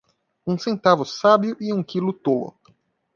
[0.47, 2.55] Um centavo sábio e um quilo tolo.